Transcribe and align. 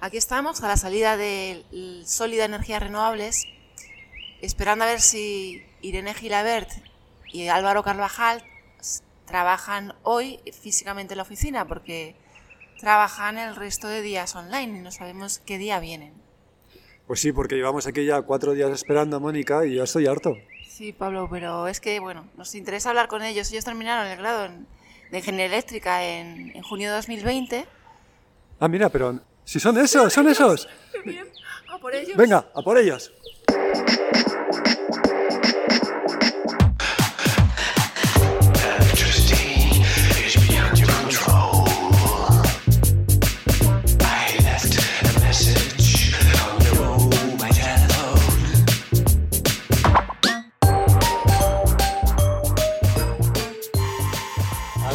Aquí 0.00 0.16
estamos 0.16 0.62
a 0.62 0.68
la 0.68 0.76
salida 0.76 1.16
de 1.16 1.64
Sólida 2.06 2.44
Energías 2.44 2.80
Renovables, 2.80 3.48
esperando 4.40 4.84
a 4.84 4.88
ver 4.88 5.00
si 5.00 5.64
Irene 5.82 6.14
Gilabert 6.14 6.70
y 7.32 7.48
Álvaro 7.48 7.82
Carvajal 7.82 8.44
trabajan 9.26 9.94
hoy 10.04 10.38
físicamente 10.52 11.14
en 11.14 11.16
la 11.16 11.24
oficina, 11.24 11.66
porque 11.66 12.14
trabajan 12.78 13.38
el 13.38 13.56
resto 13.56 13.88
de 13.88 14.00
días 14.00 14.36
online 14.36 14.78
y 14.78 14.82
no 14.82 14.92
sabemos 14.92 15.40
qué 15.40 15.58
día 15.58 15.80
vienen. 15.80 16.14
Pues 17.08 17.18
sí, 17.18 17.32
porque 17.32 17.56
llevamos 17.56 17.88
aquí 17.88 18.04
ya 18.04 18.22
cuatro 18.22 18.52
días 18.52 18.70
esperando 18.70 19.16
a 19.16 19.20
Mónica 19.20 19.66
y 19.66 19.74
ya 19.74 19.82
estoy 19.82 20.06
harto. 20.06 20.36
Sí, 20.68 20.92
Pablo, 20.92 21.26
pero 21.28 21.66
es 21.66 21.80
que, 21.80 21.98
bueno, 21.98 22.28
nos 22.36 22.54
interesa 22.54 22.90
hablar 22.90 23.08
con 23.08 23.24
ellos. 23.24 23.50
Ellos 23.50 23.64
terminaron 23.64 24.06
el 24.06 24.16
grado 24.16 24.48
de 25.10 25.18
Ingeniería 25.18 25.46
Eléctrica 25.46 26.04
en, 26.04 26.54
en 26.54 26.62
junio 26.62 26.90
de 26.90 26.94
2020. 26.94 27.66
Ah, 28.60 28.68
mira, 28.68 28.88
pero 28.90 29.20
si 29.48 29.58
son 29.58 29.78
esos, 29.78 30.12
son 30.12 30.28
esos. 30.28 30.68
A 31.68 31.78
por 31.78 31.94
ellos. 31.94 32.14
Venga, 32.18 32.44
a 32.54 32.60
por 32.60 32.76
ellos. 32.76 33.10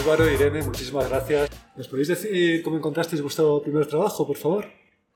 Álvaro, 0.03 0.29
Irene, 0.29 0.61
muchísimas 0.63 1.07
gracias. 1.07 1.49
¿Nos 1.77 1.87
podéis 1.87 2.09
decir 2.09 2.61
cómo 2.61 2.75
encontrasteis 2.75 3.21
vuestro 3.21 3.61
primer 3.61 3.85
trabajo, 3.85 4.27
por 4.27 4.35
favor? 4.35 4.69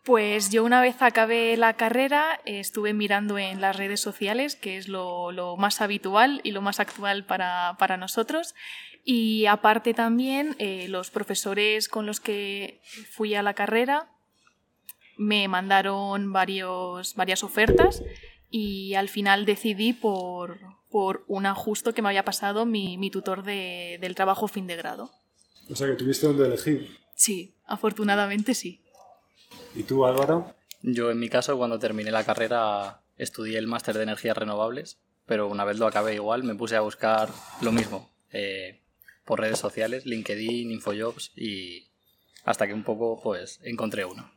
Pues 0.05 0.49
yo 0.49 0.63
una 0.63 0.79
vez 0.79 1.01
acabé 1.01 1.57
la 1.57 1.73
carrera 1.73 2.39
estuve 2.45 2.93
mirando 2.93 3.37
en 3.37 3.59
las 3.59 3.75
redes 3.75 3.99
sociales, 3.99 4.55
que 4.55 4.77
es 4.77 4.87
lo, 4.87 5.57
más 5.57 5.81
habitual 5.81 6.39
y 6.45 6.51
lo 6.51 6.61
más 6.61 6.79
actual 6.79 7.25
para, 7.25 7.97
nosotros. 7.97 8.55
Y 9.03 9.45
aparte 9.47 9.93
también 9.93 10.55
eh, 10.57 10.87
los 10.87 11.11
profesores 11.11 11.89
con 11.89 12.05
los 12.05 12.21
que 12.21 12.79
fui 13.11 13.35
a 13.35 13.43
la 13.43 13.55
carrera 13.55 14.07
me 15.17 15.49
mandaron 15.49 16.31
varios, 16.31 17.13
varias 17.15 17.43
ofertas 17.43 18.03
y 18.49 18.93
al 18.93 19.09
final 19.09 19.45
decidí 19.45 19.91
por, 19.91 20.59
por 20.97 21.23
un 21.27 21.45
ajusto 21.45 21.93
que 21.93 22.01
me 22.01 22.09
había 22.09 22.25
pasado 22.25 22.65
mi, 22.65 22.97
mi 22.97 23.11
tutor 23.11 23.43
de, 23.43 23.99
del 24.01 24.15
trabajo 24.15 24.47
fin 24.47 24.65
de 24.65 24.75
grado. 24.75 25.11
O 25.69 25.75
sea 25.75 25.85
que 25.85 25.93
tuviste 25.93 26.25
donde 26.25 26.47
elegir. 26.47 26.89
Sí, 27.13 27.53
afortunadamente 27.67 28.55
sí. 28.55 28.81
¿Y 29.75 29.83
tú, 29.83 30.07
Álvaro? 30.07 30.55
Yo, 30.81 31.11
en 31.11 31.19
mi 31.19 31.29
caso, 31.29 31.55
cuando 31.55 31.77
terminé 31.77 32.09
la 32.09 32.23
carrera, 32.23 33.03
estudié 33.15 33.59
el 33.59 33.67
máster 33.67 33.95
de 33.95 34.01
energías 34.01 34.35
renovables, 34.35 34.97
pero 35.27 35.47
una 35.47 35.65
vez 35.65 35.77
lo 35.77 35.85
acabé 35.85 36.15
igual, 36.15 36.43
me 36.43 36.55
puse 36.55 36.75
a 36.75 36.81
buscar 36.81 37.29
lo 37.61 37.71
mismo 37.71 38.09
eh, 38.31 38.81
por 39.23 39.39
redes 39.39 39.59
sociales, 39.59 40.07
LinkedIn, 40.07 40.71
Infojobs 40.71 41.31
y 41.35 41.89
hasta 42.43 42.65
que 42.65 42.73
un 42.73 42.83
poco, 42.83 43.21
pues, 43.21 43.59
encontré 43.61 44.03
uno. 44.03 44.31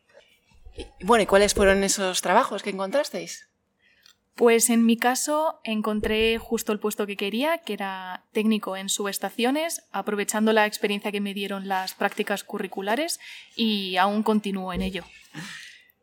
Bueno, 1.00 1.22
¿y 1.22 1.27
cuáles 1.27 1.55
fueron 1.55 1.84
esos 1.84 2.20
trabajos 2.20 2.62
que 2.62 2.69
encontrasteis? 2.69 3.49
Pues 4.41 4.70
en 4.70 4.86
mi 4.86 4.96
caso 4.96 5.60
encontré 5.64 6.38
justo 6.38 6.72
el 6.72 6.78
puesto 6.78 7.06
que 7.06 7.19
quería, 7.19 7.58
que 7.58 7.74
era 7.74 8.24
técnico 8.33 8.74
en 8.74 8.88
subestaciones, 8.88 9.83
aprovechando 9.92 10.55
la 10.55 10.64
experiencia 10.64 11.12
que 11.12 11.20
me 11.20 11.34
dieron 11.34 11.69
las 11.69 11.92
prácticas 11.92 12.42
curriculares 12.42 13.20
y 13.55 13.98
aún 13.98 14.22
continúo 14.22 14.72
en 14.72 14.80
ello. 14.80 15.05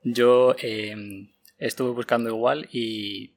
Yo 0.04 0.56
em, 0.60 1.30
estuve 1.58 1.90
buscando 1.90 2.30
igual 2.30 2.70
y 2.72 3.32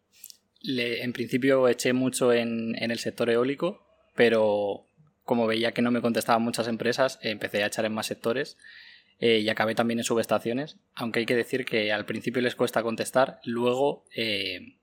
en 0.63 1.15
principio 1.15 1.67
eché 1.67 1.95
mucho 1.95 2.35
en, 2.35 2.77
el 2.79 2.99
sector 2.99 3.31
eólico, 3.31 3.83
pero 4.15 4.85
como 5.25 5.47
veía 5.47 5.73
que 5.73 5.81
no 5.81 5.91
me 5.91 6.03
contestaban 6.03 6.43
muchas 6.43 6.69
empresas, 6.69 7.19
empecé 7.23 7.63
a 7.63 7.69
echar 7.69 7.87
en 7.87 7.95
más 7.95 8.05
sectores 8.05 8.59
eh, 9.19 9.39
y 9.39 9.49
acabé 9.49 9.75
también 9.75 10.01
en 10.01 10.05
subestaciones, 10.05 10.77
aunque 10.95 11.21
hay 11.21 11.27
que 11.27 11.37
decir 11.37 11.65
que 11.65 11.91
al 11.91 12.05
principio 12.05 12.43
les 12.43 12.55
cuesta 12.55 12.83
contestar, 12.83 13.41
luego 13.45 14.05
eh, 14.15 14.77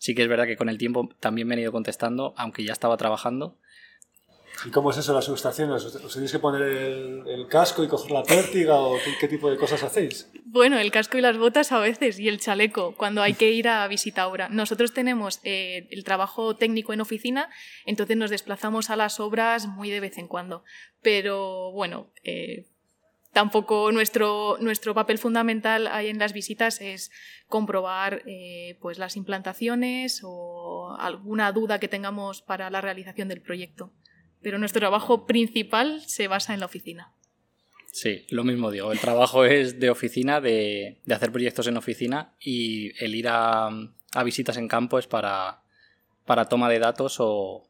Sí 0.00 0.14
que 0.14 0.22
es 0.22 0.28
verdad 0.28 0.46
que 0.46 0.56
con 0.56 0.70
el 0.70 0.78
tiempo 0.78 1.10
también 1.20 1.46
me 1.46 1.54
han 1.54 1.60
ido 1.60 1.72
contestando, 1.72 2.32
aunque 2.38 2.64
ya 2.64 2.72
estaba 2.72 2.96
trabajando. 2.96 3.58
¿Y 4.64 4.70
cómo 4.70 4.90
es 4.90 4.96
eso 4.96 5.12
las 5.12 5.26
subestaciones? 5.26 5.84
¿Os 5.84 6.14
tenéis 6.14 6.32
que 6.32 6.38
poner 6.38 6.62
el, 6.62 7.46
casco 7.48 7.84
y 7.84 7.88
coger 7.88 8.10
la 8.10 8.22
pértiga 8.22 8.76
o 8.76 8.96
qué, 9.20 9.28
tipo 9.28 9.50
de 9.50 9.58
cosas 9.58 9.82
hacéis? 9.82 10.30
Bueno, 10.46 10.78
el 10.78 10.90
casco 10.90 11.18
y 11.18 11.20
las 11.20 11.36
botas 11.36 11.70
a 11.72 11.78
veces 11.80 12.18
y 12.18 12.28
el 12.28 12.40
chaleco 12.40 12.94
cuando 12.96 13.20
hay 13.20 13.34
que 13.34 13.52
ir 13.52 13.68
a 13.68 13.86
visita 13.88 14.26
obra. 14.26 14.48
Nosotros 14.48 14.94
tenemos 14.94 15.40
eh, 15.44 15.86
el 15.90 16.02
trabajo 16.02 16.56
técnico 16.56 16.94
en 16.94 17.02
oficina, 17.02 17.50
entonces 17.84 18.16
nos 18.16 18.30
desplazamos 18.30 18.88
a 18.88 18.96
las 18.96 19.20
obras 19.20 19.66
muy 19.66 19.90
de 19.90 20.00
vez 20.00 20.16
en 20.16 20.28
cuando. 20.28 20.64
Pero 21.02 21.72
bueno, 21.72 22.08
eh, 22.24 22.64
tampoco 23.32 23.92
nuestro, 23.92 24.56
nuestro 24.60 24.94
papel 24.94 25.18
fundamental 25.18 25.86
ahí 25.86 26.08
en 26.08 26.18
las 26.18 26.32
visitas 26.32 26.80
es 26.80 27.10
comprobar 27.46 28.22
eh, 28.26 28.76
pues 28.80 28.98
las 28.98 29.16
implantaciones 29.16 30.20
o 30.24 30.96
alguna 30.98 31.52
duda 31.52 31.78
que 31.78 31.88
tengamos 31.88 32.42
para 32.42 32.70
la 32.70 32.80
realización 32.80 33.28
del 33.28 33.42
proyecto. 33.42 33.92
Pero 34.42 34.58
nuestro 34.58 34.80
trabajo 34.80 35.26
principal 35.26 36.00
se 36.06 36.28
basa 36.28 36.54
en 36.54 36.60
la 36.60 36.66
oficina. 36.66 37.12
Sí, 37.92 38.24
lo 38.30 38.44
mismo 38.44 38.70
digo. 38.70 38.92
El 38.92 39.00
trabajo 39.00 39.44
es 39.46 39.78
de 39.78 39.90
oficina, 39.90 40.40
de, 40.40 41.00
hacer 41.10 41.30
proyectos 41.32 41.66
en 41.66 41.76
oficina 41.76 42.34
y 42.40 42.92
el 43.02 43.14
ir 43.14 43.28
a, 43.28 43.70
visitas 44.24 44.56
en 44.56 44.68
campo 44.68 44.98
es 44.98 45.06
para, 45.06 45.62
para 46.24 46.48
toma 46.48 46.68
de 46.68 46.78
datos 46.78 47.16
o, 47.20 47.68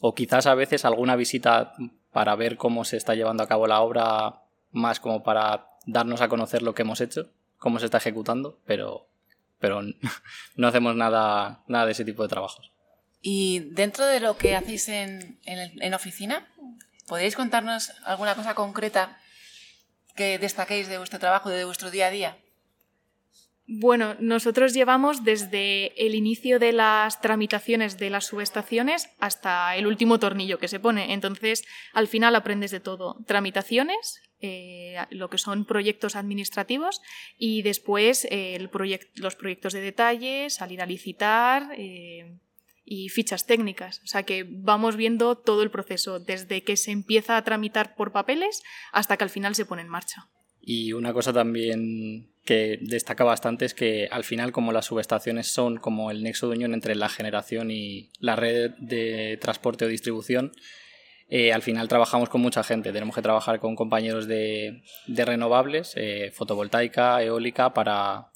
o 0.00 0.14
quizás 0.14 0.46
a 0.46 0.54
veces 0.54 0.84
alguna 0.84 1.16
visita 1.16 1.74
para 2.12 2.34
ver 2.36 2.56
cómo 2.56 2.84
se 2.84 2.96
está 2.96 3.14
llevando 3.14 3.42
a 3.42 3.48
cabo 3.48 3.66
la 3.66 3.80
obra 3.80 4.43
más 4.74 5.00
como 5.00 5.22
para 5.22 5.68
darnos 5.86 6.20
a 6.20 6.28
conocer 6.28 6.62
lo 6.62 6.74
que 6.74 6.82
hemos 6.82 7.00
hecho, 7.00 7.30
cómo 7.58 7.78
se 7.78 7.86
está 7.86 7.98
ejecutando, 7.98 8.60
pero, 8.66 9.08
pero 9.58 9.80
no 10.56 10.68
hacemos 10.68 10.94
nada, 10.96 11.62
nada 11.66 11.86
de 11.86 11.92
ese 11.92 12.04
tipo 12.04 12.22
de 12.22 12.28
trabajos. 12.28 12.70
Y 13.22 13.70
dentro 13.70 14.04
de 14.04 14.20
lo 14.20 14.36
que 14.36 14.54
hacéis 14.54 14.88
en, 14.88 15.38
en, 15.46 15.94
oficina, 15.94 16.46
¿podéis 17.06 17.36
contarnos 17.36 17.92
alguna 18.04 18.34
cosa 18.34 18.54
concreta 18.54 19.18
que 20.14 20.38
destaquéis 20.38 20.88
de 20.88 20.98
vuestro 20.98 21.18
trabajo, 21.18 21.48
de 21.48 21.64
vuestro 21.64 21.90
día 21.90 22.08
a 22.08 22.10
día? 22.10 22.36
Bueno, 23.66 24.14
nosotros 24.20 24.74
llevamos 24.74 25.24
desde 25.24 26.06
el 26.06 26.14
inicio 26.14 26.58
de 26.58 26.72
las 26.72 27.22
tramitaciones 27.22 27.96
de 27.96 28.10
las 28.10 28.26
subestaciones 28.26 29.08
hasta 29.20 29.74
el 29.76 29.86
último 29.86 30.18
tornillo 30.18 30.58
que 30.58 30.68
se 30.68 30.80
pone. 30.80 31.14
Entonces, 31.14 31.64
al 31.94 32.06
final 32.06 32.36
aprendes 32.36 32.72
de 32.72 32.80
todo. 32.80 33.16
Tramitaciones, 33.26 34.20
eh, 34.46 34.96
lo 35.08 35.30
que 35.30 35.38
son 35.38 35.64
proyectos 35.64 36.16
administrativos 36.16 37.00
y 37.38 37.62
después 37.62 38.28
eh, 38.30 38.58
los 39.14 39.36
proyectos 39.36 39.72
de 39.72 39.80
detalle, 39.80 40.50
salir 40.50 40.82
a 40.82 40.86
licitar 40.86 41.70
eh, 41.78 42.36
y 42.84 43.08
fichas 43.08 43.46
técnicas. 43.46 44.02
O 44.04 44.06
sea 44.06 44.24
que 44.24 44.44
vamos 44.46 44.96
viendo 44.96 45.34
todo 45.34 45.62
el 45.62 45.70
proceso, 45.70 46.20
desde 46.20 46.62
que 46.62 46.76
se 46.76 46.90
empieza 46.90 47.38
a 47.38 47.44
tramitar 47.44 47.94
por 47.94 48.12
papeles 48.12 48.62
hasta 48.92 49.16
que 49.16 49.24
al 49.24 49.30
final 49.30 49.54
se 49.54 49.64
pone 49.64 49.80
en 49.80 49.88
marcha. 49.88 50.28
Y 50.60 50.92
una 50.92 51.14
cosa 51.14 51.32
también 51.32 52.28
que 52.44 52.78
destaca 52.82 53.24
bastante 53.24 53.64
es 53.64 53.72
que 53.72 54.08
al 54.10 54.24
final 54.24 54.52
como 54.52 54.72
las 54.72 54.84
subestaciones 54.84 55.46
son 55.46 55.78
como 55.78 56.10
el 56.10 56.22
nexo 56.22 56.48
de 56.48 56.56
unión 56.56 56.74
entre 56.74 56.96
la 56.96 57.08
generación 57.08 57.70
y 57.70 58.10
la 58.18 58.36
red 58.36 58.72
de 58.76 59.38
transporte 59.40 59.86
o 59.86 59.88
distribución, 59.88 60.52
eh, 61.28 61.52
al 61.52 61.62
final 61.62 61.88
trabajamos 61.88 62.28
con 62.28 62.40
mucha 62.42 62.62
gente, 62.62 62.92
tenemos 62.92 63.14
que 63.14 63.22
trabajar 63.22 63.58
con 63.58 63.76
compañeros 63.76 64.26
de, 64.26 64.82
renovables, 65.08 65.94
eh, 65.96 66.30
fotovoltaica, 66.34 67.22
eólica, 67.22 67.72
para, 67.72 68.30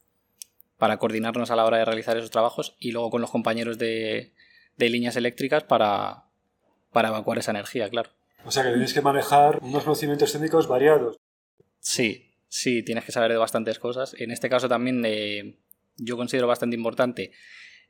para 0.79 0.97
coordinarnos 0.97 1.51
a 1.51 1.57
la 1.57 1.67
hora 1.67 1.79
de 1.79 1.85
realizar 1.85 2.17
esos 2.17 2.31
trabajos 2.31 2.77
y 2.79 2.93
luego 2.93 3.11
con 3.11 3.21
los 3.21 3.31
compañeros 3.31 3.79
de, 3.79 4.33
líneas 4.79 5.17
eléctricas 5.17 5.65
para, 5.65 6.25
para 6.93 7.09
evacuar 7.09 7.39
esa 7.39 7.51
energía, 7.51 7.91
claro. 7.91 8.11
O 8.45 8.51
sea 8.51 8.63
que 8.63 8.71
tenéis 8.71 8.95
que 8.95 9.03
manejar 9.03 9.59
unos 9.61 9.83
conocimientos 9.83 10.33
técnicos 10.33 10.67
variados. 10.67 11.19
Sí, 11.81 12.33
sí, 12.49 12.83
tienes 12.83 13.05
que 13.05 13.13
saber 13.13 13.33
de 13.33 13.37
bastantes 13.37 13.79
cosas. 13.79 14.15
En 14.19 14.31
este 14.31 14.49
caso 14.49 14.69
también 14.69 15.03
eh, 15.05 15.59
yo 15.97 16.17
considero 16.17 16.47
bastante 16.47 16.77
importante 16.77 17.33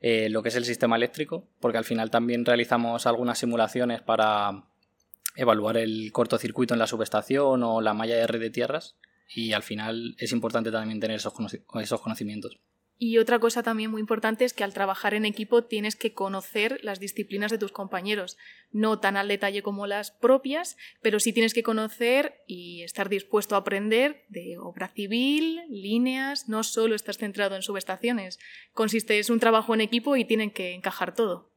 lo 0.01 0.41
que 0.41 0.47
es 0.47 0.55
el 0.55 0.63
sistema 0.63 0.95
eléctrico, 0.95 1.49
porque 1.59 1.77
al 1.77 1.83
final 1.83 2.09
también 2.09 2.45
realizamos 2.45 3.05
algunas 3.05 3.37
simulaciones 3.37 4.01
para, 4.01 4.63
evaluar 5.35 5.77
el 5.77 6.11
cortocircuito 6.11 6.73
en 6.73 6.79
la 6.79 6.87
subestación 6.87 7.63
o 7.63 7.81
la 7.81 7.93
malla 7.93 8.15
de 8.15 8.27
red 8.27 8.39
de 8.39 8.49
tierras 8.49 8.97
y 9.33 9.53
al 9.53 9.63
final 9.63 10.15
es 10.17 10.31
importante 10.31 10.71
también 10.71 10.99
tener 10.99 11.17
esos, 11.17 11.33
conocimientos. 12.01 12.59
Y 13.01 13.17
otra 13.17 13.39
cosa 13.39 13.63
también 13.63 13.91
muy 13.91 14.01
importante 14.01 14.43
es 14.43 14.51
que 14.51 14.65
al 14.65 14.73
trabajar 14.73 15.13
en 15.13 15.23
equipo 15.23 15.63
tienes 15.63 15.95
que 15.95 16.13
conocer 16.13 16.81
las 16.83 16.99
disciplinas 16.99 17.49
de 17.49 17.57
tus 17.57 17.71
compañeros, 17.71 18.37
no 18.71 18.99
tan 18.99 19.15
al 19.15 19.29
detalle 19.29 19.63
como 19.63 19.87
las 19.87 20.11
propias, 20.11 20.75
pero 21.01 21.21
sí 21.21 21.31
tienes 21.31 21.53
que 21.53 21.63
conocer 21.63 22.43
y 22.45 22.83
estar 22.83 23.07
dispuesto 23.07 23.55
a 23.55 23.59
aprender 23.59 24.25
de 24.27 24.57
obra 24.57 24.89
civil, 24.89 25.61
líneas, 25.69 26.49
no 26.49 26.63
solo 26.63 26.93
estás 26.93 27.19
centrado 27.19 27.55
en 27.55 27.61
subestaciones. 27.61 28.37
Consiste, 28.73 29.17
es 29.17 29.29
un 29.29 29.39
trabajo 29.39 29.73
en 29.73 29.79
equipo 29.79 30.17
y 30.17 30.25
tienen 30.25 30.51
que 30.51 30.73
encajar 30.73 31.13
todo. 31.13 31.53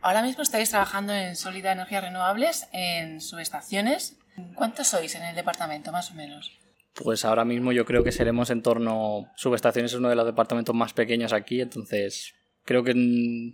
Ahora 0.00 0.22
mismo 0.22 0.42
estáis 0.42 0.70
trabajando 0.70 1.14
en 1.14 1.36
Sólida 1.36 1.72
Energías 1.72 2.04
Renovables, 2.04 2.68
en 2.72 3.20
subestaciones. 3.20 4.16
¿Cuántos 4.54 4.88
sois 4.88 5.14
en 5.14 5.24
el 5.24 5.34
departamento, 5.34 5.90
más 5.90 6.10
o 6.10 6.14
menos? 6.14 6.56
Pues 6.94 7.24
ahora 7.24 7.44
mismo 7.44 7.72
yo 7.72 7.84
creo 7.84 8.04
que 8.04 8.12
seremos 8.12 8.50
en 8.50 8.62
torno. 8.62 9.30
Subestaciones 9.36 9.92
es 9.92 9.98
uno 9.98 10.08
de 10.08 10.16
los 10.16 10.26
departamentos 10.26 10.74
más 10.74 10.92
pequeños 10.92 11.32
aquí, 11.32 11.60
entonces 11.60 12.34
creo 12.64 12.84
que 12.84 12.94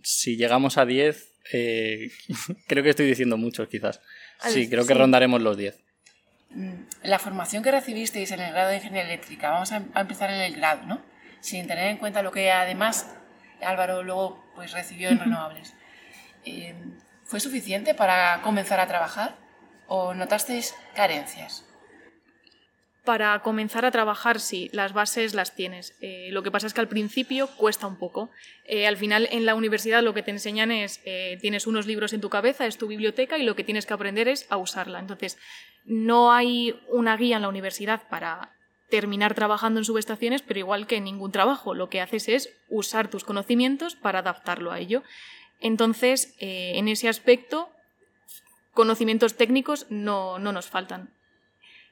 si 0.03 0.37
llegamos 0.37 0.77
a 0.79 0.85
10, 0.85 1.35
eh, 1.53 2.11
creo 2.67 2.83
que 2.83 2.91
estoy 2.91 3.07
diciendo 3.07 3.37
muchos 3.37 3.69
quizás. 3.69 4.01
Sí, 4.49 4.69
creo 4.69 4.87
que 4.87 4.95
rondaremos 4.95 5.41
los 5.41 5.57
10. 5.57 5.79
Mm, 6.51 6.73
la 7.03 7.19
formación 7.19 7.63
que 7.63 7.71
recibisteis 7.71 8.31
en 8.31 8.41
el 8.41 8.53
grado 8.53 8.71
de 8.71 8.77
Ingeniería 8.77 9.13
Eléctrica, 9.13 9.51
vamos 9.51 9.73
a 9.73 9.83
empezar 9.97 10.31
en 10.31 10.41
el 10.41 10.55
grado, 10.55 10.87
¿no? 10.87 11.03
Sin 11.41 11.67
tener 11.67 11.89
en 11.89 11.99
cuenta 11.99 12.23
lo 12.23 12.33
que 12.33 12.51
además 12.51 13.15
Álvaro 13.63 14.03
luego 14.03 14.43
pues, 14.55 14.73
recibió 14.73 15.09
en 15.11 15.19
renovables. 15.21 15.75
Eh, 16.45 16.75
¿Fue 17.25 17.41
suficiente 17.41 17.95
para 17.95 18.43
comenzar 18.43 18.81
a 18.81 18.87
trabajar 18.87 19.37
o 19.87 20.15
notasteis 20.15 20.75
carencias? 20.95 21.65
Para 23.05 23.39
comenzar 23.43 23.85
a 23.85 23.91
trabajar, 23.91 24.41
sí, 24.41 24.71
las 24.73 24.95
bases 24.95 25.35
las 25.35 25.55
tienes. 25.55 25.95
Eh, 26.01 26.29
lo 26.33 26.43
que 26.43 26.51
pasa 26.51 26.67
es 26.67 26.73
que 26.73 26.81
al 26.81 26.89
principio 26.89 27.49
cuesta 27.49 27.87
un 27.87 27.97
poco. 27.97 28.31
Eh, 28.65 28.87
al 28.87 28.97
final, 28.97 29.29
en 29.31 29.45
la 29.45 29.55
universidad 29.55 30.03
lo 30.03 30.15
que 30.15 30.23
te 30.23 30.31
enseñan 30.31 30.71
es, 30.71 31.03
eh, 31.05 31.37
tienes 31.43 31.67
unos 31.67 31.87
libros 31.87 32.15
en 32.15 32.23
tu 32.23 32.31
cabeza, 32.31 32.65
es 32.65 32.79
tu 32.79 32.87
biblioteca 32.87 33.37
y 33.37 33.43
lo 33.43 33.57
que 33.57 33.65
tienes 33.65 33.85
que 33.85 33.93
aprender 33.93 34.27
es 34.27 34.47
a 34.49 34.57
usarla. 34.57 35.01
Entonces, 35.01 35.37
no 35.85 36.33
hay 36.33 36.81
una 36.89 37.19
guía 37.19 37.37
en 37.37 37.43
la 37.43 37.49
universidad 37.49 38.09
para 38.09 38.55
terminar 38.89 39.35
trabajando 39.35 39.81
en 39.81 39.85
subestaciones, 39.85 40.41
pero 40.41 40.61
igual 40.61 40.87
que 40.87 40.97
en 40.97 41.05
ningún 41.05 41.31
trabajo, 41.31 41.75
lo 41.75 41.91
que 41.91 42.01
haces 42.01 42.29
es 42.31 42.57
usar 42.71 43.09
tus 43.09 43.25
conocimientos 43.25 43.97
para 43.97 44.21
adaptarlo 44.21 44.73
a 44.73 44.79
ello. 44.79 45.03
Entonces, 45.65 46.35
en 46.39 46.89
ese 46.89 47.09
aspecto, 47.09 47.71
conocimientos 48.75 49.35
técnicos 49.35 49.87
no, 49.89 50.39
no 50.39 50.53
nos 50.53 50.67
faltan. 50.67 51.11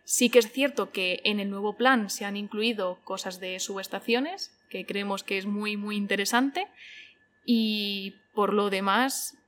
Sí 0.05 0.29
que 0.29 0.41
es 0.41 0.53
cierto 0.53 0.91
que 0.91 1.23
en 1.25 1.41
el 1.41 1.49
nuevo 1.49 1.77
plan 1.77 2.11
se 2.11 2.27
han 2.27 2.37
incluido 2.37 2.99
cosas 3.05 3.41
de 3.41 3.59
subestaciones, 3.61 4.53
que 4.69 4.85
creemos 4.85 5.23
que 5.23 5.39
es 5.39 5.47
muy, 5.47 5.77
muy 5.77 5.97
interesante. 5.97 6.69
Y 7.47 8.17
por 8.35 8.53
lo 8.53 8.69
demás, 8.69 9.39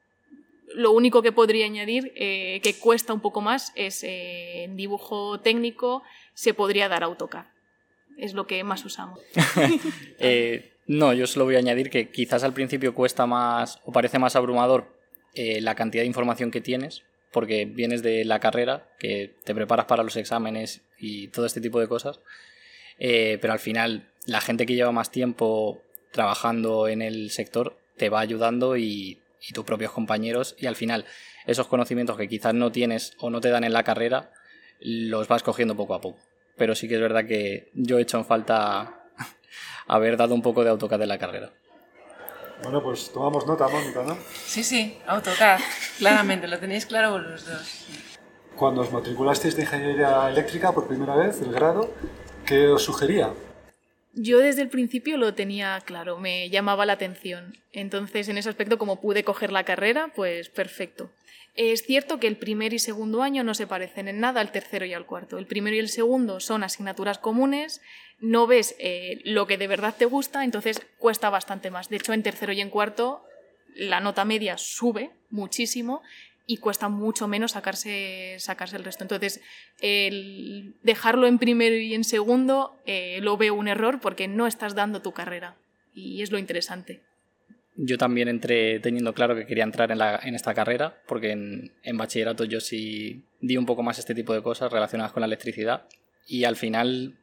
lo 0.75 0.93
único 0.93 1.23
que 1.23 1.33
podría 1.33 1.67
añadir, 1.67 2.13
eh, 2.17 2.61
que 2.63 2.75
cuesta 2.75 3.13
un 3.13 3.21
poco 3.21 3.41
más, 3.41 3.73
es 3.75 4.05
eh, 4.05 4.65
en 4.65 4.77
dibujo 4.77 5.41
técnico 5.41 6.03
se 6.35 6.55
podría 6.55 6.89
dar 6.89 7.03
AutoCAD. 7.03 7.47
Es 8.17 8.33
lo 8.33 8.47
que 8.47 8.63
más 8.65 8.85
usamos. 8.85 9.21
Eh, 10.19 10.74
no, 10.87 11.13
yo 11.13 11.27
solo 11.27 11.45
voy 11.47 11.57
a 11.57 11.59
añadir 11.59 11.91
que 11.91 12.11
quizás 12.11 12.45
al 12.45 12.55
principio 12.55 12.95
cuesta 12.95 13.27
más 13.27 13.81
o 13.85 13.93
parece 13.93 14.19
más 14.19 14.37
abrumador 14.37 14.93
la 15.35 15.75
cantidad 15.75 16.03
de 16.03 16.07
información 16.07 16.53
que 16.53 16.61
tienes, 16.61 17.03
porque 17.33 17.65
vienes 17.65 18.03
de 18.03 18.25
la 18.25 18.39
carrera, 18.39 18.89
que 19.01 19.35
te 19.45 19.55
preparas 19.55 19.87
para 19.87 20.05
los 20.05 20.17
exámenes 20.17 20.83
y 20.97 21.29
todo 21.29 21.45
este 21.45 21.61
tipo 21.61 21.81
de 21.81 21.89
cosas, 21.89 22.21
eh, 22.99 23.39
pero 23.41 23.53
al 23.53 23.59
final 23.59 24.09
la 24.27 24.41
gente 24.41 24.67
que 24.67 24.75
lleva 24.75 24.93
más 24.93 25.11
tiempo 25.11 25.83
trabajando 26.13 26.89
en 26.89 27.03
el 27.03 27.31
sector 27.31 27.77
te 27.97 28.09
va 28.09 28.21
ayudando 28.21 28.77
y, 28.77 29.21
tus 29.53 29.67
propios 29.67 29.93
compañeros 29.93 30.57
y 30.59 30.65
al 30.65 30.75
final 30.75 31.05
esos 31.45 31.67
conocimientos 31.67 32.17
que 32.17 32.29
quizás 32.29 32.55
no 32.55 32.73
tienes 32.73 33.13
o 33.19 33.29
no 33.29 33.43
te 33.43 33.51
dan 33.51 33.63
en 33.63 33.75
la 33.75 33.83
carrera 33.83 34.33
los 34.81 35.29
vas 35.29 35.43
cogiendo 35.43 35.77
poco 35.77 35.95
a 35.95 36.01
poco. 36.01 36.19
Pero 36.57 36.75
sí 36.75 36.89
que 36.89 36.95
es 36.95 37.01
verdad 37.03 37.27
que 37.27 37.69
yo 37.75 37.99
he 37.99 38.03
hecho 38.03 38.17
en 38.17 38.25
falta 38.25 39.04
haber 39.87 40.17
dado 40.17 40.35
un 40.35 40.43
poco 40.43 40.65
de 40.65 40.71
AutoCAD 40.71 41.03
en 41.03 41.09
la 41.09 41.19
carrera. 41.19 41.53
Bueno, 42.63 42.83
pues 42.83 43.13
tomamos 43.13 43.47
nota, 43.47 43.69
Mónica, 43.69 44.03
¿no? 44.03 44.17
Sí, 44.33 44.65
sí, 44.65 44.99
AutoCAD, 45.07 45.61
claramente, 45.99 46.49
lo 46.49 46.59
tenéis 46.59 46.87
claro 46.87 47.19
los 47.19 47.47
dos. 47.47 47.87
Cuando 48.57 48.83
os 48.83 48.93
matriculasteis 48.93 49.57
de 49.57 49.63
ingeniería 49.63 50.29
eléctrica 50.31 50.73
por 50.73 50.87
primera 50.87 51.17
vez, 51.17 51.43
el 51.43 51.53
grado, 51.53 51.93
¿qué 52.47 52.69
os 52.69 52.83
sugería? 52.83 53.33
Yo 54.17 54.39
desde 54.39 54.63
el 54.63 54.69
principio 54.69 55.17
lo 55.17 55.35
tenía 55.35 55.81
claro, 55.85 56.19
me 56.19 56.49
llamaba 56.49 56.87
la 56.87 56.93
atención. 56.93 57.59
Entonces, 57.73 58.29
en 58.29 58.39
ese 58.39 58.49
aspecto, 58.49 58.79
como 58.79 59.01
pude 59.01 59.25
coger 59.25 59.51
la 59.51 59.65
carrera, 59.65 60.13
pues 60.15 60.49
perfecto. 60.51 61.11
Es 61.57 61.83
cierto 61.83 62.21
que 62.21 62.29
el 62.29 62.37
primer 62.37 62.73
y 62.73 62.79
segundo 62.79 63.23
año 63.23 63.43
no 63.43 63.55
se 63.55 63.67
parecen 63.67 64.07
en 64.09 64.21
nada 64.21 64.41
al 64.41 64.53
tercero 64.53 64.87
y 64.87 64.95
al 64.95 65.07
cuarto. 65.07 65.39
El 65.39 65.47
primero 65.47 65.75
y 65.75 65.81
el 65.81 65.89
segundo 65.89 66.39
son 66.39 66.63
asignaturas 66.63 67.19
comunes, 67.19 67.81
no 68.25 68.47
ves 68.47 68.75
eh, 68.79 69.21
lo 69.25 69.47
que 69.47 69.59
de 69.59 69.67
verdad 69.67 69.95
te 69.97 70.07
gusta, 70.07 70.45
entonces 70.45 70.81
cuesta 70.99 71.29
bastante 71.29 71.71
más. 71.71 71.91
De 71.91 71.97
hecho, 71.97 72.15
en 72.15 72.23
tercero 72.23 72.53
y 72.53 72.61
en 72.63 72.71
cuarto 72.71 73.23
la 73.77 74.01
nota 74.01 74.25
media 74.25 74.57
sube 74.57 75.11
muchísimo 75.31 76.03
y 76.47 76.57
cuesta 76.57 76.89
mucho 76.89 77.29
menos 77.29 77.53
sacarse, 77.53 78.37
sacarse 78.39 78.77
el 78.77 78.85
resto. 78.85 79.05
Entonces, 79.05 79.43
el 79.81 80.75
dejarlo 80.83 81.27
en 81.27 81.39
primero 81.39 81.77
y 81.77 81.93
en 81.93 82.05
segundo 82.05 82.77
eh, 82.87 83.19
lo 83.21 83.37
veo 83.37 83.55
un 83.55 83.69
error 83.69 84.01
porque 84.01 84.27
no 84.27 84.47
estás 84.47 84.75
dando 84.75 85.03
tu 85.03 85.13
carrera 85.13 85.57
y 85.95 86.23
es 86.23 86.33
lo 86.33 86.39
interesante 86.39 87.03
yo 87.77 87.99
también 87.99 88.29
entré 88.29 88.79
teniendo 88.79 89.15
claro 89.15 89.35
que 89.35 89.47
quería 89.47 89.65
entrar 89.65 89.91
en, 89.91 89.99
la, 89.99 90.21
en 90.23 90.37
esta 90.37 90.55
carrera, 90.55 91.03
porque 91.09 91.33
en, 91.33 91.73
en, 91.83 91.97
bachillerato 91.97 92.45
yo 92.45 92.61
sí 92.61 93.25
di 93.41 93.57
un 93.57 93.67
poco 93.67 93.83
más 93.83 93.99
este 93.99 94.15
tipo 94.15 94.33
de 94.33 94.43
cosas 94.43 94.71
relacionadas 94.71 95.13
con 95.13 95.23
la 95.23 95.27
electricidad. 95.27 95.89
Y 96.25 96.45
al 96.45 96.55
final 96.55 97.17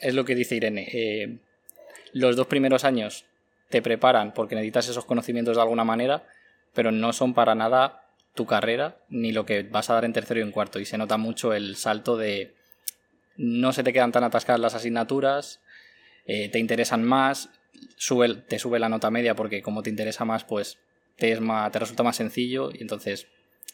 es 0.00 0.14
lo 0.14 0.24
que 0.24 0.34
dice 0.34 0.56
Irene. 0.56 0.88
Eh, 0.92 1.38
los 2.12 2.36
dos 2.36 2.46
primeros 2.46 2.84
años 2.84 3.24
te 3.70 3.82
preparan 3.82 4.34
porque 4.34 4.54
necesitas 4.54 4.88
esos 4.88 5.04
conocimientos 5.04 5.56
de 5.56 5.62
alguna 5.62 5.84
manera, 5.84 6.26
pero 6.72 6.92
no 6.92 7.12
son 7.12 7.34
para 7.34 7.54
nada 7.54 8.04
tu 8.34 8.46
carrera 8.46 8.98
ni 9.08 9.32
lo 9.32 9.46
que 9.46 9.62
vas 9.62 9.90
a 9.90 9.94
dar 9.94 10.04
en 10.04 10.12
tercero 10.12 10.40
y 10.40 10.42
en 10.42 10.52
cuarto. 10.52 10.78
Y 10.78 10.84
se 10.84 10.98
nota 10.98 11.16
mucho 11.16 11.54
el 11.54 11.76
salto 11.76 12.16
de 12.16 12.54
no 13.36 13.72
se 13.72 13.82
te 13.82 13.92
quedan 13.92 14.12
tan 14.12 14.24
atascadas 14.24 14.60
las 14.60 14.74
asignaturas, 14.74 15.60
eh, 16.26 16.48
te 16.48 16.58
interesan 16.58 17.02
más, 17.02 17.50
sube, 17.96 18.34
te 18.34 18.58
sube 18.58 18.78
la 18.78 18.88
nota 18.88 19.10
media 19.10 19.34
porque 19.34 19.62
como 19.62 19.82
te 19.82 19.90
interesa 19.90 20.24
más, 20.24 20.44
pues 20.44 20.78
te, 21.16 21.32
es 21.32 21.40
más, 21.40 21.70
te 21.72 21.78
resulta 21.78 22.02
más 22.02 22.16
sencillo 22.16 22.70
y 22.72 22.80
entonces 22.80 23.26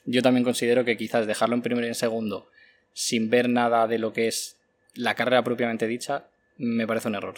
yo 0.04 0.22
también 0.22 0.44
considero 0.44 0.84
que 0.84 0.96
quizás 0.96 1.26
dejarlo 1.26 1.54
en 1.54 1.62
primero 1.62 1.86
y 1.86 1.90
en 1.90 1.94
segundo 1.94 2.48
sin 2.92 3.30
ver 3.30 3.48
nada 3.48 3.86
de 3.86 3.98
lo 3.98 4.12
que 4.12 4.28
es 4.28 4.56
la 4.94 5.14
carrera 5.14 5.42
propiamente 5.42 5.86
dicha 5.86 6.28
me 6.56 6.86
parece 6.86 7.08
un 7.08 7.14
error. 7.14 7.34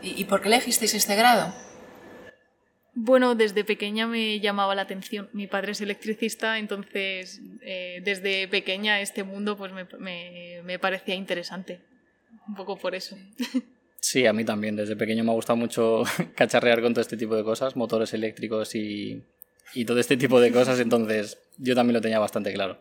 ¿Y, 0.00 0.24
por 0.24 0.40
qué 0.40 0.48
elegisteis 0.48 0.94
este 0.94 1.14
grado? 1.14 1.54
Bueno, 2.94 3.34
desde 3.34 3.64
pequeña 3.64 4.06
me 4.06 4.40
llamaba 4.40 4.74
la 4.74 4.82
atención. 4.82 5.30
Mi 5.32 5.46
padre 5.46 5.72
es 5.72 5.80
electricista, 5.80 6.58
entonces 6.58 7.40
eh, 7.62 8.00
desde 8.04 8.48
pequeña 8.48 9.00
este 9.00 9.22
mundo 9.22 9.56
pues 9.56 9.72
me, 9.72 9.86
me, 9.98 10.60
me 10.64 10.78
parecía 10.78 11.14
interesante. 11.14 11.80
Un 12.48 12.56
poco 12.56 12.76
por 12.76 12.94
eso. 12.94 13.16
Sí, 14.00 14.26
a 14.26 14.32
mí 14.32 14.44
también. 14.44 14.74
Desde 14.74 14.96
pequeño 14.96 15.22
me 15.22 15.30
ha 15.30 15.34
gustado 15.34 15.56
mucho 15.56 16.02
cacharrear 16.34 16.82
con 16.82 16.92
todo 16.92 17.02
este 17.02 17.16
tipo 17.16 17.36
de 17.36 17.44
cosas, 17.44 17.76
motores 17.76 18.12
eléctricos 18.12 18.74
y, 18.74 19.22
y 19.74 19.84
todo 19.84 20.00
este 20.00 20.16
tipo 20.16 20.40
de 20.40 20.52
cosas, 20.52 20.80
entonces 20.80 21.38
yo 21.58 21.74
también 21.74 21.94
lo 21.94 22.00
tenía 22.00 22.18
bastante 22.18 22.52
claro. 22.52 22.78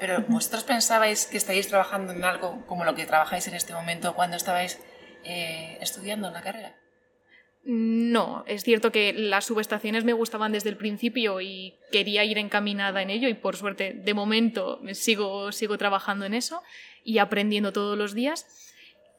Pero 0.00 0.24
vosotros 0.28 0.64
pensabais 0.64 1.26
que 1.26 1.36
estáis 1.36 1.68
trabajando 1.68 2.12
en 2.12 2.24
algo 2.24 2.66
como 2.66 2.84
lo 2.84 2.94
que 2.94 3.06
trabajáis 3.06 3.46
en 3.46 3.54
este 3.54 3.74
momento 3.74 4.14
cuando 4.14 4.36
estabais 4.36 4.80
eh, 5.24 5.78
estudiando 5.80 6.30
la 6.30 6.42
carrera. 6.42 6.74
No, 7.62 8.42
es 8.46 8.64
cierto 8.64 8.90
que 8.90 9.12
las 9.12 9.44
subestaciones 9.44 10.04
me 10.04 10.14
gustaban 10.14 10.52
desde 10.52 10.70
el 10.70 10.78
principio 10.78 11.42
y 11.42 11.74
quería 11.92 12.24
ir 12.24 12.38
encaminada 12.38 13.02
en 13.02 13.10
ello 13.10 13.28
y 13.28 13.34
por 13.34 13.56
suerte 13.56 13.92
de 13.92 14.14
momento 14.14 14.80
sigo, 14.94 15.52
sigo 15.52 15.76
trabajando 15.76 16.24
en 16.24 16.32
eso 16.32 16.62
y 17.04 17.18
aprendiendo 17.18 17.70
todos 17.70 17.98
los 17.98 18.14
días 18.14 18.46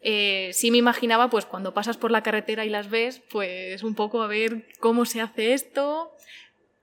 eh, 0.02 0.50
sí 0.54 0.72
me 0.72 0.78
imaginaba, 0.78 1.30
pues 1.30 1.46
cuando 1.46 1.74
pasas 1.74 1.98
por 1.98 2.10
la 2.10 2.24
carretera 2.24 2.66
y 2.66 2.70
las 2.70 2.90
ves, 2.90 3.22
pues 3.30 3.84
un 3.84 3.94
poco 3.94 4.24
a 4.24 4.28
ver 4.28 4.66
cómo 4.80 5.06
se 5.06 5.22
hace 5.22 5.54
esto, 5.54 6.12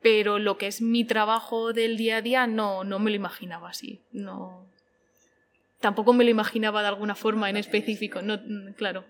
pero 0.00 0.38
lo 0.38 0.58
que 0.58 0.66
es 0.66 0.80
mi 0.80 1.04
trabajo 1.04 1.72
del 1.72 1.96
día 1.96 2.18
a 2.18 2.22
día 2.22 2.46
no, 2.46 2.84
no 2.84 2.98
me 2.98 3.10
lo 3.10 3.16
imaginaba 3.16 3.70
así. 3.70 4.00
No, 4.12 4.66
tampoco 5.80 6.12
me 6.12 6.24
lo 6.24 6.30
imaginaba 6.30 6.82
de 6.82 6.88
alguna 6.88 7.14
forma 7.14 7.50
en 7.50 7.56
específico, 7.56 8.22
no, 8.22 8.40
claro. 8.76 9.04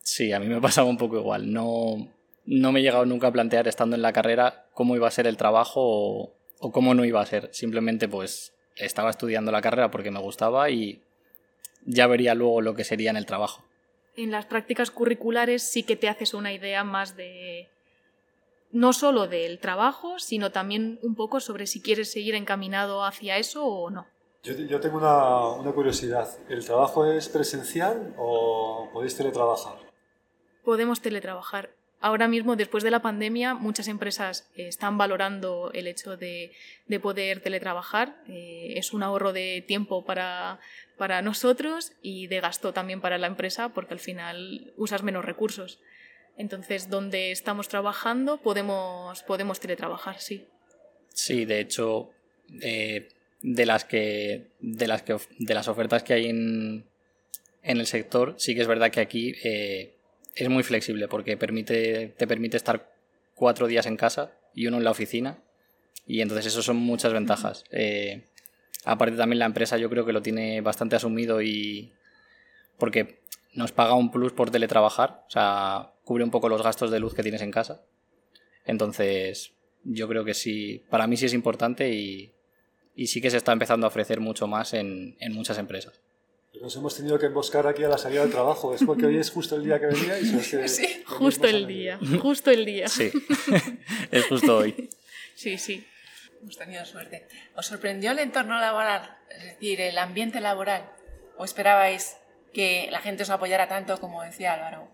Sí, 0.00 0.32
a 0.32 0.40
mí 0.40 0.46
me 0.46 0.60
pasaba 0.60 0.88
un 0.88 0.98
poco 0.98 1.18
igual. 1.18 1.52
No, 1.52 2.08
no 2.44 2.72
me 2.72 2.80
he 2.80 2.82
llegado 2.82 3.06
nunca 3.06 3.28
a 3.28 3.32
plantear, 3.32 3.68
estando 3.68 3.96
en 3.96 4.02
la 4.02 4.12
carrera, 4.12 4.66
cómo 4.72 4.96
iba 4.96 5.08
a 5.08 5.10
ser 5.10 5.26
el 5.26 5.36
trabajo 5.36 5.80
o, 5.80 6.34
o 6.58 6.72
cómo 6.72 6.94
no 6.94 7.04
iba 7.04 7.20
a 7.20 7.26
ser. 7.26 7.48
Simplemente, 7.52 8.08
pues, 8.08 8.52
estaba 8.76 9.10
estudiando 9.10 9.50
la 9.50 9.62
carrera 9.62 9.90
porque 9.90 10.10
me 10.10 10.20
gustaba 10.20 10.68
y 10.70 11.00
ya 11.86 12.06
vería 12.06 12.34
luego 12.34 12.60
lo 12.60 12.74
que 12.74 12.84
sería 12.84 13.10
en 13.10 13.16
el 13.16 13.26
trabajo. 13.26 13.64
En 14.16 14.30
las 14.30 14.46
prácticas 14.46 14.90
curriculares 14.90 15.62
sí 15.62 15.82
que 15.82 15.96
te 15.96 16.08
haces 16.08 16.34
una 16.34 16.52
idea 16.52 16.84
más 16.84 17.16
de 17.16 17.68
no 18.74 18.92
solo 18.92 19.28
del 19.28 19.60
trabajo, 19.60 20.18
sino 20.18 20.50
también 20.50 20.98
un 21.02 21.14
poco 21.14 21.38
sobre 21.38 21.66
si 21.66 21.80
quieres 21.80 22.10
seguir 22.10 22.34
encaminado 22.34 23.04
hacia 23.04 23.38
eso 23.38 23.64
o 23.64 23.88
no. 23.88 24.06
Yo, 24.42 24.80
tengo 24.80 24.98
una, 24.98 25.48
una, 25.52 25.72
curiosidad. 25.72 26.28
¿El 26.50 26.62
trabajo 26.66 27.06
es 27.06 27.30
presencial 27.30 28.14
o 28.18 28.90
podéis 28.92 29.16
teletrabajar? 29.16 29.78
Podemos 30.64 31.00
teletrabajar. 31.00 31.70
Ahora 32.00 32.28
mismo, 32.28 32.54
después 32.56 32.84
de 32.84 32.90
la 32.90 33.00
pandemia, 33.00 33.54
muchas 33.54 33.88
empresas 33.88 34.50
eh, 34.56 34.68
están 34.68 34.98
valorando 34.98 35.70
el 35.72 35.86
hecho 35.86 36.18
de, 36.18 36.52
de 36.86 37.00
poder 37.00 37.40
teletrabajar. 37.40 38.16
Eh, 38.28 38.74
es 38.76 38.92
un 38.92 39.02
ahorro 39.02 39.32
de 39.32 39.64
tiempo 39.66 40.04
para, 40.04 40.58
para 40.98 41.22
nosotros 41.22 41.92
y 42.02 42.26
de 42.26 42.40
gasto 42.40 42.74
también 42.74 43.00
para 43.00 43.16
la 43.18 43.28
empresa 43.28 43.70
porque 43.70 43.94
al 43.94 44.00
final 44.00 44.74
usas 44.76 45.02
menos 45.02 45.24
recursos. 45.24 45.80
Entonces, 46.36 46.90
donde 46.90 47.30
estamos 47.30 47.68
trabajando 47.68 48.38
podemos, 48.38 49.22
podemos 49.22 49.60
teletrabajar, 49.60 50.20
sí. 50.20 50.46
Sí, 51.12 51.44
de 51.44 51.60
hecho, 51.60 52.10
eh, 52.60 53.08
de 53.44 53.66
las 53.66 53.84
que 53.84 54.46
de 54.60 54.86
las 54.86 55.02
que 55.02 55.16
de 55.38 55.54
las 55.54 55.68
ofertas 55.68 56.02
que 56.02 56.14
hay 56.14 56.26
en, 56.26 56.86
en 57.62 57.78
el 57.78 57.86
sector 57.86 58.34
sí 58.38 58.54
que 58.54 58.62
es 58.62 58.66
verdad 58.66 58.90
que 58.90 59.00
aquí 59.00 59.34
eh, 59.44 59.94
es 60.34 60.48
muy 60.48 60.62
flexible 60.62 61.08
porque 61.08 61.36
permite 61.36 62.08
te 62.16 62.26
permite 62.26 62.56
estar 62.56 62.90
cuatro 63.34 63.66
días 63.66 63.84
en 63.84 63.98
casa 63.98 64.32
y 64.54 64.66
uno 64.66 64.78
en 64.78 64.84
la 64.84 64.90
oficina 64.90 65.38
y 66.06 66.22
entonces 66.22 66.46
eso 66.46 66.62
son 66.62 66.76
muchas 66.76 67.12
ventajas 67.12 67.64
eh, 67.70 68.24
aparte 68.86 69.16
también 69.16 69.40
la 69.40 69.46
empresa 69.46 69.76
yo 69.76 69.90
creo 69.90 70.06
que 70.06 70.14
lo 70.14 70.22
tiene 70.22 70.62
bastante 70.62 70.96
asumido 70.96 71.42
y 71.42 71.92
porque 72.78 73.20
nos 73.52 73.72
paga 73.72 73.92
un 73.92 74.10
plus 74.10 74.32
por 74.32 74.50
teletrabajar 74.50 75.22
o 75.28 75.30
sea 75.30 75.90
cubre 76.04 76.24
un 76.24 76.30
poco 76.30 76.48
los 76.48 76.62
gastos 76.62 76.90
de 76.90 77.00
luz 77.00 77.14
que 77.14 77.22
tienes 77.22 77.42
en 77.42 77.50
casa 77.50 77.82
entonces 78.64 79.52
yo 79.84 80.08
creo 80.08 80.24
que 80.24 80.34
sí 80.34 80.82
para 80.90 81.06
mí 81.06 81.16
sí 81.16 81.26
es 81.26 81.34
importante 81.34 81.90
y 81.90 82.34
y 82.96 83.08
sí 83.08 83.20
que 83.20 83.30
se 83.30 83.36
está 83.36 83.52
empezando 83.52 83.86
a 83.86 83.88
ofrecer 83.88 84.20
mucho 84.20 84.46
más 84.46 84.72
en, 84.74 85.16
en 85.18 85.32
muchas 85.32 85.58
empresas. 85.58 86.00
Nos 86.60 86.76
hemos 86.76 86.96
tenido 86.96 87.18
que 87.18 87.26
emboscar 87.26 87.66
aquí 87.66 87.82
a 87.82 87.88
la 87.88 87.98
salida 87.98 88.22
del 88.22 88.30
trabajo. 88.30 88.74
Es 88.74 88.84
porque 88.84 89.06
hoy 89.06 89.18
es 89.18 89.30
justo 89.30 89.56
el 89.56 89.64
día 89.64 89.80
que 89.80 89.86
venía 89.86 90.18
y 90.20 90.24
Sí, 90.68 91.02
justo 91.04 91.46
el 91.48 91.66
día, 91.66 91.98
justo 92.22 92.50
el 92.52 92.64
día. 92.64 92.86
Sí, 92.86 93.10
es 94.12 94.26
justo 94.26 94.58
hoy. 94.58 94.88
Sí, 95.34 95.58
sí. 95.58 95.84
Hemos 96.40 96.56
tenido 96.56 96.84
suerte. 96.84 97.26
¿Os 97.56 97.66
sorprendió 97.66 98.12
el 98.12 98.20
entorno 98.20 98.60
laboral? 98.60 99.16
Es 99.36 99.44
decir, 99.44 99.80
el 99.80 99.98
ambiente 99.98 100.40
laboral. 100.40 100.88
¿O 101.36 101.44
esperabais 101.44 102.16
que 102.52 102.88
la 102.92 103.00
gente 103.00 103.24
os 103.24 103.30
apoyara 103.30 103.66
tanto 103.66 103.98
como 103.98 104.22
decía 104.22 104.54
Álvaro? 104.54 104.88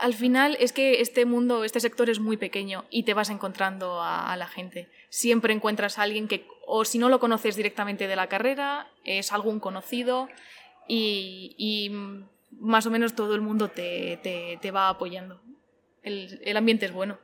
Al 0.00 0.14
final 0.14 0.56
es 0.60 0.72
que 0.72 1.00
este 1.00 1.24
mundo, 1.24 1.64
este 1.64 1.80
sector 1.80 2.10
es 2.10 2.20
muy 2.20 2.36
pequeño 2.36 2.84
y 2.90 3.04
te 3.04 3.14
vas 3.14 3.30
encontrando 3.30 4.00
a, 4.02 4.36
la 4.36 4.46
gente. 4.46 4.88
Siempre 5.08 5.52
encuentras 5.52 5.98
a 5.98 6.02
alguien 6.02 6.28
que, 6.28 6.46
o 6.66 6.84
si 6.84 6.98
no 6.98 7.08
lo 7.08 7.20
conoces 7.20 7.56
directamente 7.56 8.08
de 8.08 8.16
la 8.16 8.28
carrera, 8.28 8.88
es 9.04 9.32
algún 9.32 9.60
conocido 9.60 10.28
y, 10.88 11.90
más 12.60 12.86
o 12.86 12.90
menos 12.90 13.14
todo 13.14 13.34
el 13.34 13.40
mundo 13.40 13.68
te, 13.68 14.58
va 14.74 14.88
apoyando. 14.88 15.40
El, 16.02 16.56
ambiente 16.56 16.86
es 16.86 16.92
bueno. 16.92 17.18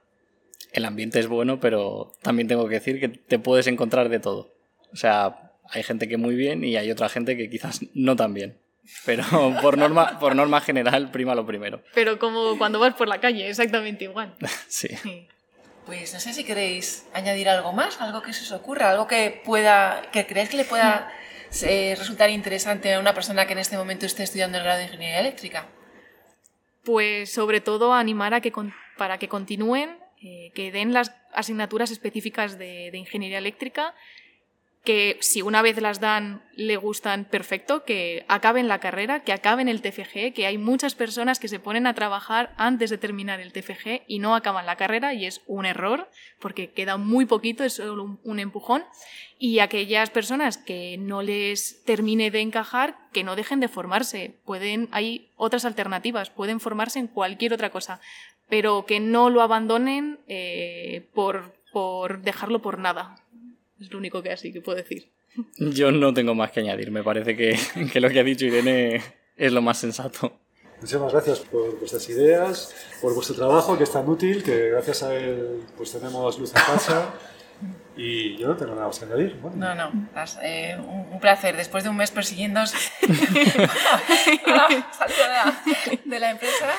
El 0.72 0.84
ambiente 0.84 1.18
es 1.18 1.26
bueno, 1.26 1.60
pero 1.60 2.12
también 2.22 2.48
tengo 2.48 2.68
que 2.68 2.74
decir 2.74 3.00
que 3.00 3.08
te 3.08 3.38
puedes 3.38 3.66
encontrar 3.66 4.08
de 4.08 4.20
todo. 4.20 4.52
O 4.92 4.96
sea, 4.96 5.52
hay 5.68 5.82
gente 5.82 6.08
que 6.08 6.16
muy 6.16 6.34
bien 6.34 6.64
y 6.64 6.76
hay 6.76 6.90
otra 6.90 7.08
gente 7.08 7.36
que 7.36 7.50
quizás 7.50 7.80
no 7.94 8.16
tan 8.16 8.34
bien. 8.34 8.56
Pero 9.04 9.24
por 9.62 9.78
norma, 9.78 10.18
por 10.18 10.34
norma 10.34 10.60
general, 10.60 11.10
prima 11.10 11.34
lo 11.34 11.46
primero. 11.46 11.82
Pero 11.94 12.18
como 12.18 12.58
cuando 12.58 12.78
vas 12.78 12.94
por 12.94 13.08
la 13.08 13.20
calle, 13.20 13.48
exactamente 13.48 14.04
igual. 14.04 14.34
sí. 14.68 14.88
Pues 15.86 16.12
no 16.12 16.20
sé 16.20 16.32
si 16.32 16.44
queréis 16.44 17.06
añadir 17.14 17.48
algo 17.48 17.72
más, 17.72 18.00
algo 18.00 18.22
que 18.22 18.32
se 18.32 18.42
os 18.42 18.52
ocurra, 18.52 18.90
algo 18.90 19.06
que 19.06 19.42
pueda, 19.44 20.02
que 20.12 20.26
creáis 20.26 20.50
que 20.50 20.58
le 20.58 20.64
pueda 20.64 21.10
eh, 21.62 21.96
resultar 21.98 22.30
interesante 22.30 22.94
a 22.94 23.00
una 23.00 23.14
persona 23.14 23.46
que 23.46 23.54
en 23.54 23.58
este 23.58 23.76
momento 23.76 24.06
esté 24.06 24.22
estudiando 24.22 24.58
el 24.58 24.64
grado 24.64 24.78
de 24.78 24.84
ingeniería 24.84 25.20
eléctrica. 25.20 25.66
Pues 26.84 27.32
sobre 27.32 27.60
todo 27.60 27.92
animar 27.92 28.34
a 28.34 28.40
que 28.40 28.52
para 28.96 29.18
que 29.18 29.28
continúen, 29.28 29.98
eh, 30.22 30.52
que 30.54 30.70
den 30.70 30.92
las 30.92 31.12
asignaturas 31.32 31.90
específicas 31.90 32.58
de, 32.58 32.90
de 32.92 32.98
ingeniería 32.98 33.38
eléctrica 33.38 33.94
que 34.84 35.18
si 35.20 35.42
una 35.42 35.60
vez 35.60 35.80
las 35.80 36.00
dan 36.00 36.42
le 36.54 36.76
gustan, 36.76 37.26
perfecto, 37.26 37.84
que 37.84 38.24
acaben 38.28 38.66
la 38.66 38.80
carrera, 38.80 39.20
que 39.20 39.32
acaben 39.32 39.68
el 39.68 39.82
TFG, 39.82 40.32
que 40.32 40.46
hay 40.46 40.56
muchas 40.56 40.94
personas 40.94 41.38
que 41.38 41.48
se 41.48 41.60
ponen 41.60 41.86
a 41.86 41.94
trabajar 41.94 42.54
antes 42.56 42.88
de 42.88 42.96
terminar 42.96 43.40
el 43.40 43.52
TFG 43.52 44.02
y 44.06 44.18
no 44.20 44.34
acaban 44.34 44.64
la 44.64 44.76
carrera 44.76 45.12
y 45.12 45.26
es 45.26 45.42
un 45.46 45.66
error 45.66 46.08
porque 46.38 46.70
queda 46.70 46.96
muy 46.96 47.26
poquito, 47.26 47.62
es 47.62 47.74
solo 47.74 48.18
un, 48.22 48.38
empujón. 48.38 48.84
Y 49.38 49.58
aquellas 49.58 50.08
personas 50.08 50.56
que 50.56 50.96
no 50.98 51.22
les 51.22 51.84
termine 51.84 52.30
de 52.30 52.40
encajar, 52.40 52.96
que 53.12 53.24
no 53.24 53.36
dejen 53.36 53.60
de 53.60 53.68
formarse. 53.68 54.38
Pueden, 54.46 54.88
hay 54.92 55.30
otras 55.36 55.66
alternativas, 55.66 56.30
pueden 56.30 56.58
formarse 56.58 56.98
en 56.98 57.06
cualquier 57.06 57.52
otra 57.52 57.70
cosa, 57.70 58.00
pero 58.48 58.86
que 58.86 58.98
no 58.98 59.28
lo 59.28 59.42
abandonen 59.42 60.20
eh, 60.26 61.08
por, 61.14 61.54
por 61.72 62.22
dejarlo 62.22 62.62
por 62.62 62.78
nada. 62.78 63.16
Es 63.80 63.90
lo 63.90 63.98
único 63.98 64.22
que 64.22 64.30
así 64.30 64.52
que 64.52 64.60
puedo 64.60 64.76
decir. 64.76 65.10
Yo 65.56 65.90
no 65.90 66.12
tengo 66.12 66.34
más 66.34 66.50
que 66.50 66.60
añadir. 66.60 66.90
Me 66.90 67.02
parece 67.02 67.36
que, 67.36 67.58
que 67.92 68.00
lo 68.00 68.10
que 68.10 68.20
ha 68.20 68.24
dicho 68.24 68.44
Irene 68.44 69.02
es 69.36 69.52
lo 69.52 69.62
más 69.62 69.78
sensato. 69.78 70.38
Muchísimas 70.80 71.12
gracias 71.12 71.40
por 71.40 71.78
vuestras 71.78 72.08
ideas, 72.08 72.74
por 73.02 73.14
vuestro 73.14 73.36
trabajo 73.36 73.76
que 73.76 73.84
es 73.84 73.92
tan 73.92 74.08
útil, 74.08 74.42
que 74.42 74.70
gracias 74.70 75.02
a 75.02 75.14
él 75.14 75.62
pues 75.76 75.92
tenemos 75.92 76.38
luz 76.38 76.54
en 76.54 76.62
casa. 76.62 77.12
Y 77.96 78.38
yo 78.38 78.48
no 78.48 78.56
tengo 78.56 78.74
nada 78.74 78.86
más 78.86 78.98
que 78.98 79.04
añadir. 79.04 79.36
No, 79.56 79.74
no, 79.74 79.92
eh, 80.42 80.78
un, 80.78 81.20
placer. 81.20 81.54
Después 81.56 81.84
de 81.84 81.90
un 81.90 81.98
mes 81.98 82.10
persiguiéndonos 82.10 82.70
salida 84.96 85.62
de 86.06 86.18
la 86.18 86.30
empresa, 86.30 86.70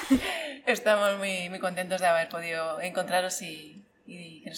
estamos 0.66 1.20
muy, 1.20 1.50
muy 1.50 1.60
contentos 1.60 2.02
de 2.02 2.08
haber 2.08 2.28
podido 2.30 2.82
encontraros 2.82 3.40
y, 3.44 3.84
y 4.08 4.42
que 4.42 4.50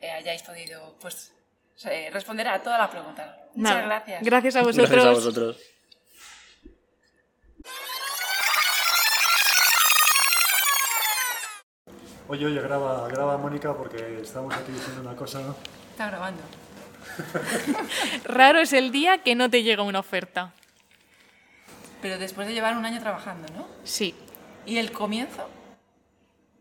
eh, 0.00 0.10
hayáis 0.12 0.42
podido 0.42 0.94
pues, 1.00 1.32
responderá 2.12 2.54
a 2.54 2.62
todas 2.62 2.78
las 2.78 2.88
preguntas. 2.88 3.36
Muchas 3.54 3.84
gracias. 3.84 4.22
Gracias 4.22 4.56
a 4.56 4.62
vosotros. 4.62 4.90
Gracias 4.90 5.06
a 5.06 5.14
vosotros. 5.14 5.56
Oye, 12.30 12.44
oye, 12.44 12.60
graba, 12.60 13.08
graba 13.08 13.38
Mónica 13.38 13.74
porque 13.74 14.20
estamos 14.20 14.54
aquí 14.54 14.72
diciendo 14.72 15.00
una 15.00 15.16
cosa. 15.16 15.40
¿no? 15.40 15.56
Está 15.92 16.08
grabando. 16.08 16.42
Raro 18.24 18.60
es 18.60 18.72
el 18.74 18.92
día 18.92 19.22
que 19.22 19.34
no 19.34 19.48
te 19.48 19.62
llega 19.62 19.82
una 19.82 20.00
oferta. 20.00 20.52
Pero 22.02 22.18
después 22.18 22.46
de 22.46 22.54
llevar 22.54 22.76
un 22.76 22.84
año 22.84 23.00
trabajando, 23.00 23.48
¿no? 23.54 23.66
Sí. 23.82 24.14
¿Y 24.66 24.76
el 24.76 24.92
comienzo? 24.92 25.48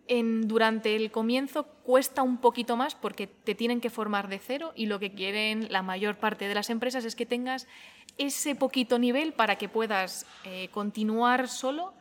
Durante 0.07 0.95
el 0.95 1.11
comienzo 1.11 1.65
cuesta 1.83 2.23
un 2.23 2.37
poquito 2.37 2.77
más 2.77 2.95
porque 2.95 3.27
te 3.27 3.55
tienen 3.55 3.81
que 3.81 3.89
formar 3.89 4.29
de 4.29 4.39
cero 4.39 4.71
y 4.75 4.85
lo 4.85 4.99
que 4.99 5.13
quieren 5.13 5.71
la 5.71 5.81
mayor 5.81 6.17
parte 6.17 6.47
de 6.47 6.55
las 6.55 6.69
empresas 6.69 7.03
es 7.05 7.15
que 7.15 7.25
tengas 7.25 7.67
ese 8.17 8.55
poquito 8.55 8.99
nivel 8.99 9.33
para 9.33 9.57
que 9.57 9.67
puedas 9.69 10.25
eh, 10.45 10.69
continuar 10.71 11.49
solo 11.49 11.93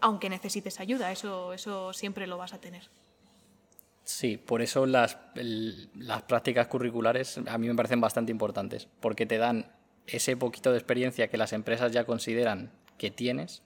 aunque 0.00 0.30
necesites 0.30 0.80
ayuda, 0.80 1.12
eso, 1.12 1.52
eso 1.52 1.92
siempre 1.92 2.26
lo 2.26 2.38
vas 2.38 2.54
a 2.54 2.60
tener. 2.60 2.88
Sí, 4.04 4.36
por 4.38 4.62
eso 4.62 4.86
las, 4.86 5.18
las 5.34 6.22
prácticas 6.22 6.66
curriculares 6.68 7.38
a 7.46 7.58
mí 7.58 7.68
me 7.68 7.74
parecen 7.74 8.00
bastante 8.00 8.32
importantes, 8.32 8.88
porque 9.00 9.26
te 9.26 9.38
dan 9.38 9.70
ese 10.06 10.36
poquito 10.36 10.72
de 10.72 10.78
experiencia 10.78 11.28
que 11.28 11.36
las 11.36 11.52
empresas 11.52 11.92
ya 11.92 12.04
consideran 12.04 12.72
que 12.98 13.10
tienes 13.10 13.62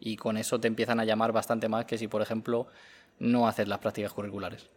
y 0.00 0.16
con 0.16 0.36
eso 0.36 0.60
te 0.60 0.68
empiezan 0.68 1.00
a 1.00 1.04
llamar 1.04 1.32
bastante 1.32 1.68
más 1.68 1.84
que 1.84 1.98
si, 1.98 2.08
por 2.08 2.22
ejemplo, 2.22 2.66
no 3.18 3.48
haces 3.48 3.68
las 3.68 3.78
prácticas 3.78 4.12
curriculares. 4.12 4.70